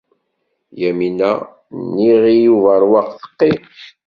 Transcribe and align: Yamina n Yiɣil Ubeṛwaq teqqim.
Yamina 0.81 1.31
n 1.85 1.89
Yiɣil 2.03 2.45
Ubeṛwaq 2.55 3.07
teqqim. 3.21 3.61